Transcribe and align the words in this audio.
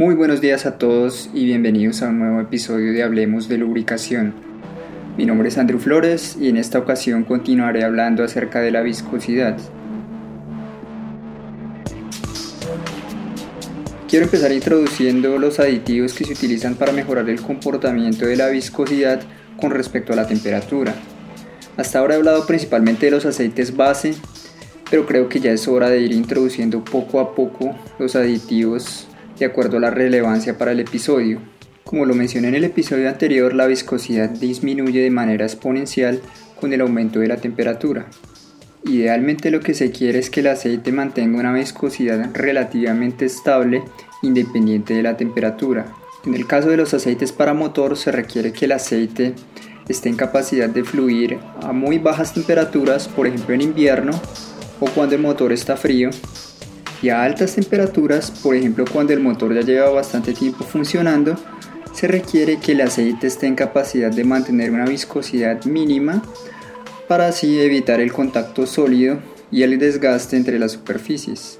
Muy 0.00 0.14
buenos 0.14 0.40
días 0.40 0.64
a 0.64 0.78
todos 0.78 1.28
y 1.34 1.44
bienvenidos 1.44 2.00
a 2.00 2.08
un 2.08 2.20
nuevo 2.20 2.40
episodio 2.40 2.94
de 2.94 3.02
Hablemos 3.02 3.50
de 3.50 3.58
Lubricación. 3.58 4.32
Mi 5.18 5.26
nombre 5.26 5.50
es 5.50 5.58
Andrew 5.58 5.78
Flores 5.78 6.38
y 6.40 6.48
en 6.48 6.56
esta 6.56 6.78
ocasión 6.78 7.22
continuaré 7.22 7.84
hablando 7.84 8.24
acerca 8.24 8.62
de 8.62 8.70
la 8.70 8.80
viscosidad. 8.80 9.58
Quiero 14.08 14.24
empezar 14.24 14.52
introduciendo 14.52 15.36
los 15.36 15.60
aditivos 15.60 16.14
que 16.14 16.24
se 16.24 16.32
utilizan 16.32 16.76
para 16.76 16.92
mejorar 16.92 17.28
el 17.28 17.42
comportamiento 17.42 18.24
de 18.24 18.36
la 18.36 18.48
viscosidad 18.48 19.20
con 19.60 19.70
respecto 19.70 20.14
a 20.14 20.16
la 20.16 20.26
temperatura. 20.26 20.94
Hasta 21.76 21.98
ahora 21.98 22.14
he 22.14 22.16
hablado 22.16 22.46
principalmente 22.46 23.04
de 23.04 23.12
los 23.12 23.26
aceites 23.26 23.76
base, 23.76 24.14
pero 24.90 25.04
creo 25.04 25.28
que 25.28 25.40
ya 25.40 25.52
es 25.52 25.68
hora 25.68 25.90
de 25.90 26.00
ir 26.00 26.12
introduciendo 26.12 26.82
poco 26.82 27.20
a 27.20 27.34
poco 27.34 27.76
los 27.98 28.16
aditivos 28.16 29.06
de 29.40 29.46
acuerdo 29.46 29.78
a 29.78 29.80
la 29.80 29.90
relevancia 29.90 30.58
para 30.58 30.72
el 30.72 30.80
episodio. 30.80 31.40
Como 31.82 32.04
lo 32.04 32.14
mencioné 32.14 32.48
en 32.48 32.54
el 32.56 32.64
episodio 32.64 33.08
anterior, 33.08 33.54
la 33.54 33.66
viscosidad 33.66 34.28
disminuye 34.28 35.00
de 35.00 35.10
manera 35.10 35.46
exponencial 35.46 36.20
con 36.60 36.72
el 36.74 36.82
aumento 36.82 37.20
de 37.20 37.28
la 37.28 37.38
temperatura. 37.38 38.06
Idealmente 38.84 39.50
lo 39.50 39.60
que 39.60 39.74
se 39.74 39.90
quiere 39.90 40.18
es 40.18 40.28
que 40.28 40.40
el 40.40 40.48
aceite 40.48 40.92
mantenga 40.92 41.40
una 41.40 41.54
viscosidad 41.54 42.30
relativamente 42.34 43.24
estable 43.24 43.82
independiente 44.22 44.94
de 44.94 45.02
la 45.02 45.16
temperatura. 45.16 45.86
En 46.26 46.34
el 46.34 46.46
caso 46.46 46.68
de 46.68 46.76
los 46.76 46.92
aceites 46.92 47.32
para 47.32 47.54
motor 47.54 47.96
se 47.96 48.12
requiere 48.12 48.52
que 48.52 48.66
el 48.66 48.72
aceite 48.72 49.34
esté 49.88 50.10
en 50.10 50.16
capacidad 50.16 50.68
de 50.68 50.84
fluir 50.84 51.38
a 51.62 51.72
muy 51.72 51.98
bajas 51.98 52.34
temperaturas, 52.34 53.08
por 53.08 53.26
ejemplo 53.26 53.54
en 53.54 53.62
invierno 53.62 54.12
o 54.80 54.86
cuando 54.86 55.14
el 55.14 55.22
motor 55.22 55.52
está 55.52 55.76
frío, 55.76 56.10
y 57.02 57.08
a 57.08 57.22
altas 57.22 57.54
temperaturas, 57.54 58.30
por 58.30 58.54
ejemplo 58.54 58.84
cuando 58.90 59.12
el 59.12 59.20
motor 59.20 59.54
ya 59.54 59.62
lleva 59.62 59.90
bastante 59.90 60.32
tiempo 60.32 60.64
funcionando, 60.64 61.36
se 61.92 62.06
requiere 62.06 62.58
que 62.58 62.72
el 62.72 62.82
aceite 62.82 63.26
esté 63.26 63.46
en 63.46 63.54
capacidad 63.54 64.10
de 64.10 64.24
mantener 64.24 64.70
una 64.70 64.84
viscosidad 64.84 65.64
mínima 65.64 66.22
para 67.08 67.28
así 67.28 67.58
evitar 67.58 68.00
el 68.00 68.12
contacto 68.12 68.66
sólido 68.66 69.18
y 69.50 69.62
el 69.62 69.78
desgaste 69.78 70.36
entre 70.36 70.58
las 70.58 70.72
superficies. 70.72 71.58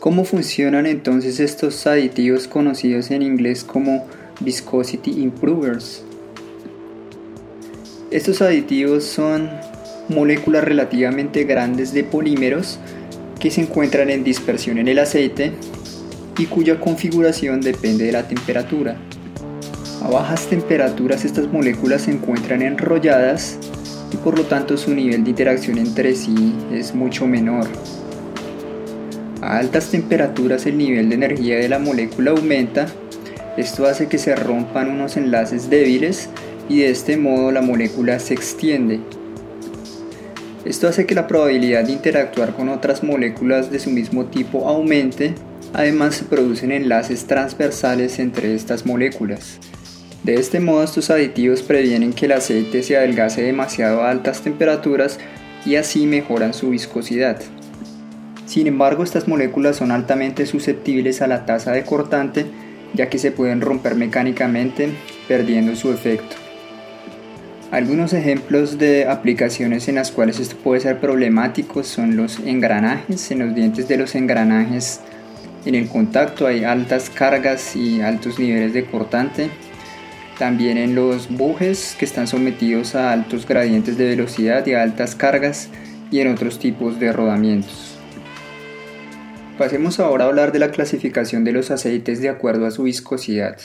¿Cómo 0.00 0.24
funcionan 0.24 0.86
entonces 0.86 1.40
estos 1.40 1.86
aditivos 1.86 2.48
conocidos 2.48 3.10
en 3.10 3.22
inglés 3.22 3.64
como 3.64 4.06
Viscosity 4.40 5.22
Improvers? 5.22 6.02
Estos 8.10 8.42
aditivos 8.42 9.04
son 9.04 9.50
moléculas 10.08 10.64
relativamente 10.64 11.44
grandes 11.44 11.92
de 11.92 12.02
polímeros 12.02 12.78
que 13.40 13.50
se 13.50 13.62
encuentran 13.62 14.10
en 14.10 14.22
dispersión 14.22 14.78
en 14.78 14.86
el 14.86 14.98
aceite 14.98 15.52
y 16.38 16.46
cuya 16.46 16.78
configuración 16.78 17.60
depende 17.60 18.04
de 18.04 18.12
la 18.12 18.28
temperatura. 18.28 18.96
A 20.02 20.08
bajas 20.08 20.46
temperaturas 20.46 21.24
estas 21.24 21.50
moléculas 21.50 22.02
se 22.02 22.12
encuentran 22.12 22.62
enrolladas 22.62 23.58
y 24.12 24.16
por 24.18 24.38
lo 24.38 24.44
tanto 24.44 24.76
su 24.76 24.94
nivel 24.94 25.24
de 25.24 25.30
interacción 25.30 25.78
entre 25.78 26.14
sí 26.14 26.54
es 26.72 26.94
mucho 26.94 27.26
menor. 27.26 27.66
A 29.40 29.58
altas 29.58 29.90
temperaturas 29.90 30.66
el 30.66 30.76
nivel 30.76 31.08
de 31.08 31.14
energía 31.14 31.56
de 31.56 31.68
la 31.68 31.78
molécula 31.78 32.32
aumenta, 32.32 32.86
esto 33.56 33.86
hace 33.86 34.06
que 34.06 34.18
se 34.18 34.36
rompan 34.36 34.90
unos 34.90 35.16
enlaces 35.16 35.70
débiles 35.70 36.28
y 36.68 36.80
de 36.80 36.90
este 36.90 37.16
modo 37.16 37.50
la 37.50 37.62
molécula 37.62 38.18
se 38.18 38.34
extiende 38.34 39.00
esto 40.64 40.88
hace 40.88 41.06
que 41.06 41.14
la 41.14 41.26
probabilidad 41.26 41.84
de 41.84 41.92
interactuar 41.92 42.54
con 42.54 42.68
otras 42.68 43.02
moléculas 43.02 43.70
de 43.70 43.78
su 43.78 43.90
mismo 43.90 44.26
tipo 44.26 44.68
aumente, 44.68 45.34
además 45.72 46.16
se 46.16 46.24
producen 46.24 46.72
enlaces 46.72 47.26
transversales 47.26 48.18
entre 48.18 48.54
estas 48.54 48.86
moléculas. 48.86 49.58
De 50.22 50.34
este 50.34 50.60
modo 50.60 50.84
estos 50.84 51.10
aditivos 51.10 51.62
previenen 51.62 52.12
que 52.12 52.26
el 52.26 52.32
aceite 52.32 52.82
se 52.82 52.96
adelgace 52.96 53.42
demasiado 53.42 54.02
a 54.02 54.10
altas 54.10 54.42
temperaturas 54.42 55.18
y 55.64 55.76
así 55.76 56.06
mejoran 56.06 56.52
su 56.52 56.70
viscosidad. 56.70 57.40
Sin 58.46 58.66
embargo, 58.66 59.04
estas 59.04 59.28
moléculas 59.28 59.76
son 59.76 59.90
altamente 59.92 60.44
susceptibles 60.44 61.22
a 61.22 61.26
la 61.26 61.46
tasa 61.46 61.72
de 61.72 61.84
cortante 61.84 62.46
ya 62.94 63.08
que 63.08 63.18
se 63.18 63.32
pueden 63.32 63.60
romper 63.60 63.94
mecánicamente 63.94 64.90
perdiendo 65.28 65.74
su 65.76 65.92
efecto. 65.92 66.36
Algunos 67.70 68.12
ejemplos 68.14 68.78
de 68.78 69.06
aplicaciones 69.06 69.86
en 69.88 69.94
las 69.94 70.10
cuales 70.10 70.40
esto 70.40 70.56
puede 70.56 70.80
ser 70.80 70.98
problemático 70.98 71.84
son 71.84 72.16
los 72.16 72.40
engranajes. 72.40 73.30
En 73.30 73.38
los 73.38 73.54
dientes 73.54 73.86
de 73.86 73.96
los 73.96 74.16
engranajes 74.16 75.00
en 75.64 75.76
el 75.76 75.88
contacto 75.88 76.48
hay 76.48 76.64
altas 76.64 77.10
cargas 77.10 77.76
y 77.76 78.00
altos 78.00 78.40
niveles 78.40 78.72
de 78.72 78.86
cortante. 78.86 79.50
También 80.36 80.78
en 80.78 80.96
los 80.96 81.28
bujes 81.28 81.94
que 81.96 82.06
están 82.06 82.26
sometidos 82.26 82.96
a 82.96 83.12
altos 83.12 83.46
gradientes 83.46 83.96
de 83.96 84.08
velocidad 84.08 84.66
y 84.66 84.74
a 84.74 84.82
altas 84.82 85.14
cargas 85.14 85.68
y 86.10 86.18
en 86.18 86.32
otros 86.32 86.58
tipos 86.58 86.98
de 86.98 87.12
rodamientos. 87.12 87.98
Pasemos 89.58 90.00
ahora 90.00 90.24
a 90.24 90.28
hablar 90.28 90.50
de 90.50 90.58
la 90.58 90.72
clasificación 90.72 91.44
de 91.44 91.52
los 91.52 91.70
aceites 91.70 92.20
de 92.20 92.30
acuerdo 92.30 92.66
a 92.66 92.72
su 92.72 92.82
viscosidad. 92.82 93.58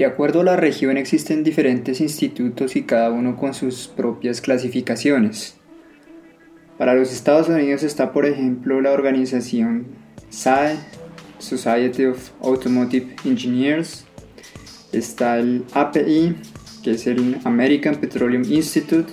De 0.00 0.06
acuerdo 0.06 0.40
a 0.40 0.44
la 0.44 0.56
región 0.56 0.96
existen 0.96 1.44
diferentes 1.44 2.00
institutos 2.00 2.74
y 2.74 2.84
cada 2.84 3.10
uno 3.10 3.36
con 3.36 3.52
sus 3.52 3.86
propias 3.86 4.40
clasificaciones. 4.40 5.56
Para 6.78 6.94
los 6.94 7.12
Estados 7.12 7.50
Unidos 7.50 7.82
está 7.82 8.10
por 8.10 8.24
ejemplo 8.24 8.80
la 8.80 8.92
organización 8.92 9.88
SAE, 10.30 10.78
Society 11.38 12.06
of 12.06 12.30
Automotive 12.40 13.14
Engineers, 13.26 14.06
está 14.90 15.38
el 15.38 15.66
API, 15.74 16.34
que 16.82 16.92
es 16.92 17.06
el 17.06 17.36
American 17.44 17.96
Petroleum 17.96 18.44
Institute, 18.44 19.12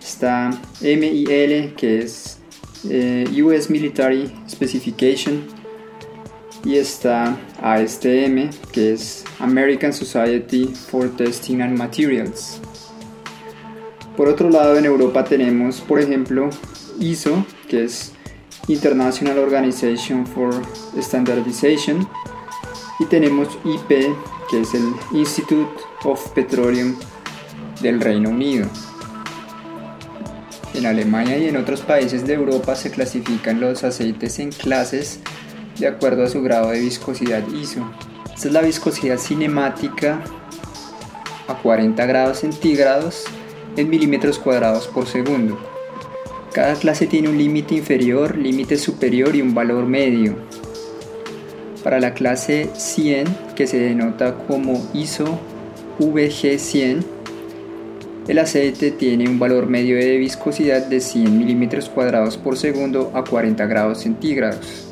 está 0.00 0.58
MIL, 0.80 1.74
que 1.76 1.98
es 1.98 2.38
eh, 2.88 3.26
US 3.42 3.68
Military 3.68 4.32
Specification, 4.48 5.57
y 6.64 6.76
está 6.76 7.36
ASTM, 7.62 8.50
que 8.72 8.92
es 8.92 9.24
American 9.38 9.92
Society 9.92 10.66
for 10.66 11.08
Testing 11.16 11.60
and 11.62 11.78
Materials. 11.78 12.60
Por 14.16 14.28
otro 14.28 14.50
lado, 14.50 14.76
en 14.76 14.84
Europa 14.84 15.24
tenemos, 15.24 15.80
por 15.80 16.00
ejemplo, 16.00 16.50
ISO, 16.98 17.44
que 17.68 17.84
es 17.84 18.12
International 18.66 19.38
Organization 19.38 20.26
for 20.26 20.52
Standardization, 20.98 22.08
y 22.98 23.04
tenemos 23.04 23.48
IP, 23.64 23.88
que 24.50 24.60
es 24.60 24.74
el 24.74 24.92
Institute 25.12 25.70
of 26.04 26.30
Petroleum 26.30 26.96
del 27.80 28.00
Reino 28.00 28.30
Unido. 28.30 28.66
En 30.74 30.86
Alemania 30.86 31.38
y 31.38 31.48
en 31.48 31.56
otros 31.56 31.80
países 31.80 32.26
de 32.26 32.34
Europa 32.34 32.74
se 32.74 32.90
clasifican 32.90 33.60
los 33.60 33.84
aceites 33.84 34.38
en 34.38 34.50
clases 34.50 35.20
de 35.78 35.86
acuerdo 35.86 36.24
a 36.24 36.28
su 36.28 36.42
grado 36.42 36.70
de 36.70 36.80
viscosidad 36.80 37.46
ISO. 37.48 37.80
Esta 38.34 38.48
es 38.48 38.54
la 38.54 38.62
viscosidad 38.62 39.18
cinemática 39.18 40.22
a 41.46 41.54
40 41.54 42.04
grados 42.06 42.38
centígrados 42.38 43.24
en 43.76 43.88
milímetros 43.88 44.38
cuadrados 44.38 44.86
por 44.86 45.06
segundo. 45.06 45.58
Cada 46.52 46.74
clase 46.74 47.06
tiene 47.06 47.28
un 47.28 47.38
límite 47.38 47.74
inferior, 47.74 48.36
límite 48.36 48.76
superior 48.76 49.36
y 49.36 49.42
un 49.42 49.54
valor 49.54 49.86
medio. 49.86 50.36
Para 51.84 52.00
la 52.00 52.14
clase 52.14 52.70
100, 52.74 53.26
que 53.54 53.66
se 53.66 53.78
denota 53.78 54.34
como 54.34 54.88
ISO 54.92 55.38
VG100, 56.00 57.04
el 58.26 58.38
aceite 58.38 58.90
tiene 58.90 59.28
un 59.28 59.38
valor 59.38 59.68
medio 59.68 59.96
de 59.96 60.18
viscosidad 60.18 60.86
de 60.86 61.00
100 61.00 61.38
milímetros 61.38 61.88
cuadrados 61.88 62.36
por 62.36 62.58
segundo 62.58 63.10
a 63.14 63.24
40 63.24 63.64
grados 63.66 64.02
centígrados. 64.02 64.87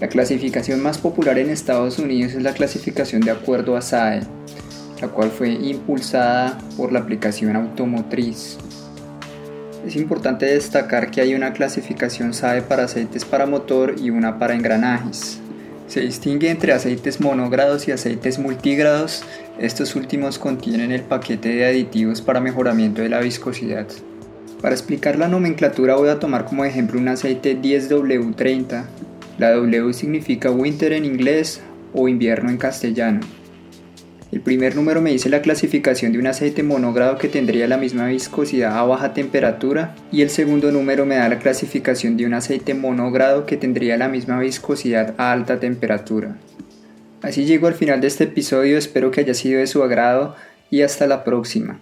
La 0.00 0.08
clasificación 0.08 0.82
más 0.82 0.98
popular 0.98 1.38
en 1.38 1.50
Estados 1.50 2.00
Unidos 2.00 2.32
es 2.32 2.42
la 2.42 2.52
clasificación 2.52 3.22
de 3.22 3.30
acuerdo 3.30 3.76
a 3.76 3.80
SAE, 3.80 4.22
la 5.00 5.06
cual 5.08 5.30
fue 5.30 5.50
impulsada 5.50 6.58
por 6.76 6.92
la 6.92 6.98
aplicación 6.98 7.54
automotriz. 7.54 8.58
Es 9.86 9.94
importante 9.94 10.46
destacar 10.46 11.12
que 11.12 11.20
hay 11.20 11.34
una 11.34 11.52
clasificación 11.52 12.34
SAE 12.34 12.62
para 12.62 12.84
aceites 12.84 13.24
para 13.24 13.46
motor 13.46 13.94
y 13.96 14.10
una 14.10 14.40
para 14.40 14.54
engranajes. 14.54 15.38
Se 15.86 16.00
distingue 16.00 16.50
entre 16.50 16.72
aceites 16.72 17.20
monógrados 17.20 17.86
y 17.86 17.92
aceites 17.92 18.40
multigrados. 18.40 19.22
Estos 19.60 19.94
últimos 19.94 20.40
contienen 20.40 20.90
el 20.90 21.02
paquete 21.02 21.50
de 21.50 21.66
aditivos 21.66 22.20
para 22.20 22.40
mejoramiento 22.40 23.00
de 23.00 23.10
la 23.10 23.20
viscosidad. 23.20 23.86
Para 24.60 24.74
explicar 24.74 25.18
la 25.18 25.28
nomenclatura 25.28 25.94
voy 25.94 26.08
a 26.08 26.18
tomar 26.18 26.46
como 26.46 26.64
ejemplo 26.64 26.98
un 26.98 27.06
aceite 27.06 27.56
10W30 27.60 28.86
la 29.38 29.50
W 29.52 29.92
significa 29.92 30.50
winter 30.50 30.92
en 30.92 31.04
inglés 31.04 31.60
o 31.92 32.08
invierno 32.08 32.50
en 32.50 32.56
castellano. 32.56 33.20
El 34.32 34.40
primer 34.40 34.74
número 34.74 35.00
me 35.00 35.12
dice 35.12 35.28
la 35.28 35.42
clasificación 35.42 36.12
de 36.12 36.18
un 36.18 36.26
aceite 36.26 36.64
monogrado 36.64 37.18
que 37.18 37.28
tendría 37.28 37.68
la 37.68 37.76
misma 37.76 38.08
viscosidad 38.08 38.76
a 38.76 38.82
baja 38.82 39.14
temperatura 39.14 39.94
y 40.10 40.22
el 40.22 40.30
segundo 40.30 40.72
número 40.72 41.06
me 41.06 41.14
da 41.14 41.28
la 41.28 41.38
clasificación 41.38 42.16
de 42.16 42.26
un 42.26 42.34
aceite 42.34 42.74
monogrado 42.74 43.46
que 43.46 43.56
tendría 43.56 43.96
la 43.96 44.08
misma 44.08 44.40
viscosidad 44.40 45.14
a 45.18 45.30
alta 45.30 45.60
temperatura. 45.60 46.36
Así 47.22 47.44
llego 47.44 47.68
al 47.68 47.74
final 47.74 48.00
de 48.00 48.08
este 48.08 48.24
episodio, 48.24 48.76
espero 48.76 49.12
que 49.12 49.20
haya 49.20 49.34
sido 49.34 49.60
de 49.60 49.68
su 49.68 49.84
agrado 49.84 50.34
y 50.68 50.82
hasta 50.82 51.06
la 51.06 51.22
próxima. 51.22 51.80